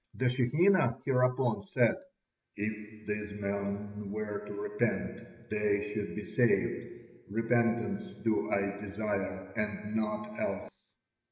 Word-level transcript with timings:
The 0.15 0.29
Shekinah 0.29 0.97
hereupon 1.05 1.61
said: 1.61 1.93
"If 2.55 3.05
these 3.07 3.39
men 3.39 4.09
were 4.09 4.39
to 4.47 4.53
repent, 4.59 5.21
they 5.51 5.93
should 5.93 6.15
be 6.15 6.25
saved; 6.25 7.23
repentance 7.29 8.15
do 8.23 8.49
I 8.51 8.81
desire, 8.81 9.53
and 9.55 9.95
naught 9.95 10.39
else." 10.39 10.73